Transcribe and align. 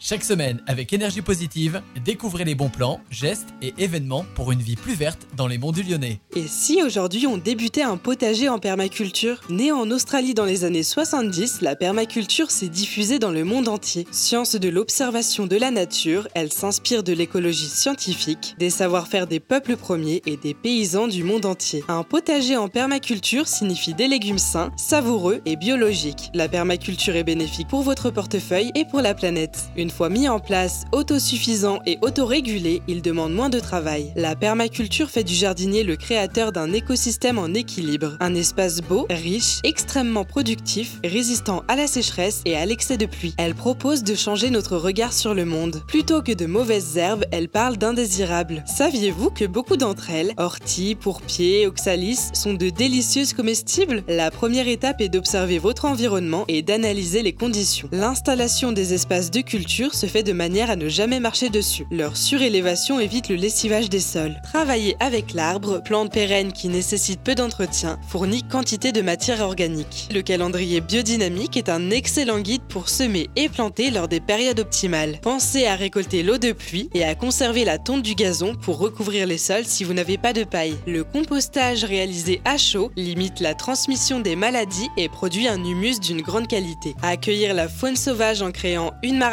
Chaque 0.00 0.22
semaine, 0.22 0.62
avec 0.68 0.92
énergie 0.92 1.22
positive, 1.22 1.82
découvrez 2.04 2.44
les 2.44 2.54
bons 2.54 2.68
plans, 2.68 3.00
gestes 3.10 3.48
et 3.62 3.74
événements 3.78 4.24
pour 4.36 4.52
une 4.52 4.62
vie 4.62 4.76
plus 4.76 4.94
verte 4.94 5.26
dans 5.36 5.48
les 5.48 5.58
monts 5.58 5.72
du 5.72 5.82
Lyonnais. 5.82 6.20
Et 6.36 6.46
si 6.46 6.80
aujourd'hui 6.84 7.26
on 7.26 7.36
débutait 7.36 7.82
un 7.82 7.96
potager 7.96 8.48
en 8.48 8.60
permaculture? 8.60 9.40
Né 9.50 9.72
en 9.72 9.90
Australie 9.90 10.34
dans 10.34 10.44
les 10.44 10.64
années 10.64 10.84
70, 10.84 11.62
la 11.62 11.74
permaculture 11.74 12.52
s'est 12.52 12.68
diffusée 12.68 13.18
dans 13.18 13.32
le 13.32 13.42
monde 13.42 13.66
entier. 13.66 14.06
Science 14.12 14.54
de 14.54 14.68
l'observation 14.68 15.46
de 15.46 15.56
la 15.56 15.72
nature, 15.72 16.28
elle 16.34 16.52
s'inspire 16.52 17.02
de 17.02 17.12
l'écologie 17.12 17.68
scientifique, 17.68 18.54
des 18.60 18.70
savoir-faire 18.70 19.26
des 19.26 19.40
peuples 19.40 19.76
premiers 19.76 20.22
et 20.26 20.36
des 20.36 20.54
paysans 20.54 21.08
du 21.08 21.24
monde 21.24 21.44
entier. 21.44 21.82
Un 21.88 22.04
potager 22.04 22.56
en 22.56 22.68
permaculture 22.68 23.48
signifie 23.48 23.94
des 23.94 24.06
légumes 24.06 24.38
sains, 24.38 24.70
savoureux 24.76 25.40
et 25.44 25.56
biologiques. 25.56 26.30
La 26.34 26.48
permaculture 26.48 27.16
est 27.16 27.24
bénéfique 27.24 27.66
pour 27.66 27.82
votre 27.82 28.10
portefeuille 28.10 28.70
et 28.76 28.84
pour 28.84 29.00
la 29.00 29.14
planète. 29.14 29.70
Fois 29.90 30.08
mis 30.08 30.28
en 30.28 30.38
place, 30.38 30.84
autosuffisant 30.92 31.80
et 31.86 31.98
autorégulé, 32.02 32.82
il 32.88 33.02
demande 33.02 33.32
moins 33.32 33.48
de 33.48 33.60
travail. 33.60 34.12
La 34.16 34.36
permaculture 34.36 35.10
fait 35.10 35.24
du 35.24 35.34
jardinier 35.34 35.84
le 35.84 35.96
créateur 35.96 36.52
d'un 36.52 36.72
écosystème 36.72 37.38
en 37.38 37.54
équilibre, 37.54 38.16
un 38.20 38.34
espace 38.34 38.80
beau, 38.80 39.06
riche, 39.10 39.60
extrêmement 39.64 40.24
productif, 40.24 40.98
résistant 41.04 41.62
à 41.68 41.76
la 41.76 41.86
sécheresse 41.86 42.42
et 42.44 42.56
à 42.56 42.66
l'excès 42.66 42.96
de 42.96 43.06
pluie. 43.06 43.34
Elle 43.38 43.54
propose 43.54 44.02
de 44.02 44.14
changer 44.14 44.50
notre 44.50 44.76
regard 44.76 45.12
sur 45.12 45.34
le 45.34 45.44
monde. 45.44 45.82
Plutôt 45.86 46.22
que 46.22 46.32
de 46.32 46.46
mauvaises 46.46 46.96
herbes, 46.96 47.24
elle 47.30 47.48
parle 47.48 47.76
d'indésirables. 47.76 48.64
Saviez-vous 48.66 49.30
que 49.30 49.44
beaucoup 49.44 49.76
d'entre 49.76 50.10
elles, 50.10 50.32
orties, 50.36 50.94
pourpiers, 50.94 51.66
oxalis, 51.66 52.30
sont 52.34 52.54
de 52.54 52.70
délicieuses 52.70 53.32
comestibles? 53.32 54.02
La 54.08 54.30
première 54.30 54.68
étape 54.68 55.00
est 55.00 55.08
d'observer 55.08 55.58
votre 55.58 55.84
environnement 55.84 56.44
et 56.48 56.62
d'analyser 56.62 57.22
les 57.22 57.32
conditions. 57.32 57.88
L'installation 57.92 58.72
des 58.72 58.94
espaces 58.94 59.30
de 59.30 59.40
culture 59.40 59.77
se 59.86 60.06
fait 60.06 60.22
de 60.22 60.32
manière 60.32 60.70
à 60.70 60.76
ne 60.76 60.88
jamais 60.88 61.20
marcher 61.20 61.48
dessus. 61.48 61.86
Leur 61.90 62.16
surélévation 62.16 62.98
évite 63.00 63.28
le 63.28 63.36
lessivage 63.36 63.88
des 63.88 64.00
sols. 64.00 64.36
Travailler 64.42 64.96
avec 65.00 65.34
l'arbre, 65.34 65.82
plante 65.82 66.12
pérenne 66.12 66.52
qui 66.52 66.68
nécessite 66.68 67.20
peu 67.20 67.34
d'entretien, 67.34 67.98
fournit 68.08 68.42
quantité 68.42 68.90
de 68.90 69.00
matière 69.00 69.40
organique. 69.40 70.08
Le 70.12 70.22
calendrier 70.22 70.80
biodynamique 70.80 71.56
est 71.56 71.68
un 71.68 71.90
excellent 71.90 72.40
guide 72.40 72.62
pour 72.68 72.88
semer 72.88 73.28
et 73.36 73.48
planter 73.48 73.90
lors 73.90 74.08
des 74.08 74.20
périodes 74.20 74.60
optimales. 74.60 75.18
Pensez 75.22 75.66
à 75.66 75.76
récolter 75.76 76.22
l'eau 76.22 76.38
de 76.38 76.52
pluie 76.52 76.90
et 76.94 77.04
à 77.04 77.14
conserver 77.14 77.64
la 77.64 77.78
tonte 77.78 78.02
du 78.02 78.14
gazon 78.14 78.54
pour 78.54 78.78
recouvrir 78.78 79.26
les 79.26 79.38
sols 79.38 79.64
si 79.64 79.84
vous 79.84 79.94
n'avez 79.94 80.18
pas 80.18 80.32
de 80.32 80.44
paille. 80.44 80.76
Le 80.86 81.04
compostage 81.04 81.84
réalisé 81.84 82.40
à 82.44 82.58
chaud 82.58 82.90
limite 82.96 83.40
la 83.40 83.54
transmission 83.54 84.18
des 84.18 84.34
maladies 84.34 84.88
et 84.96 85.08
produit 85.08 85.46
un 85.46 85.62
humus 85.64 86.00
d'une 86.00 86.22
grande 86.22 86.48
qualité. 86.48 86.94
accueillir 87.02 87.54
la 87.54 87.68
faune 87.68 87.96
sauvage 87.96 88.42
en 88.42 88.50
créant 88.50 88.92
une 89.02 89.18
à 89.18 89.28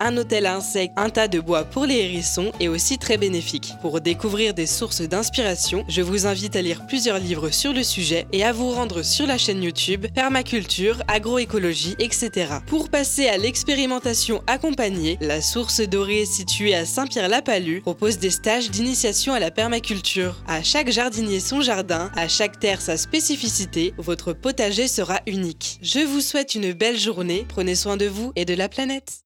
un 0.00 0.16
hôtel 0.16 0.46
à 0.46 0.56
insectes, 0.56 0.92
un 0.96 1.10
tas 1.10 1.28
de 1.28 1.40
bois 1.40 1.64
pour 1.64 1.86
les 1.86 1.96
hérissons 1.96 2.52
est 2.60 2.68
aussi 2.68 2.98
très 2.98 3.16
bénéfique. 3.16 3.72
Pour 3.80 4.00
découvrir 4.00 4.54
des 4.54 4.66
sources 4.66 5.02
d'inspiration, 5.02 5.84
je 5.88 6.02
vous 6.02 6.26
invite 6.26 6.56
à 6.56 6.62
lire 6.62 6.86
plusieurs 6.86 7.18
livres 7.18 7.50
sur 7.50 7.72
le 7.72 7.82
sujet 7.82 8.26
et 8.32 8.44
à 8.44 8.52
vous 8.52 8.70
rendre 8.70 9.02
sur 9.02 9.26
la 9.26 9.38
chaîne 9.38 9.62
YouTube 9.62 10.06
Permaculture, 10.14 11.02
Agroécologie, 11.08 11.94
etc. 11.98 12.56
Pour 12.66 12.88
passer 12.90 13.26
à 13.28 13.38
l'expérimentation 13.38 14.42
accompagnée, 14.46 15.16
la 15.20 15.40
source 15.40 15.80
dorée 15.80 16.26
située 16.26 16.74
à 16.74 16.84
Saint-Pierre-la-Palue 16.84 17.80
propose 17.80 18.18
des 18.18 18.30
stages 18.30 18.70
d'initiation 18.70 19.32
à 19.32 19.40
la 19.40 19.50
permaculture. 19.50 20.42
À 20.46 20.62
chaque 20.62 20.90
jardinier 20.90 21.40
son 21.40 21.60
jardin, 21.60 22.10
à 22.16 22.28
chaque 22.28 22.58
terre 22.60 22.80
sa 22.80 22.96
spécificité, 22.96 23.94
votre 23.98 24.32
potager 24.32 24.88
sera 24.88 25.20
unique. 25.26 25.78
Je 25.82 26.00
vous 26.00 26.20
souhaite 26.20 26.54
une 26.54 26.72
belle 26.72 26.98
journée, 26.98 27.46
prenez 27.48 27.74
soin 27.74 27.96
de 27.96 28.06
vous 28.06 28.32
et 28.36 28.44
de 28.44 28.54
la 28.54 28.68
planète. 28.68 29.20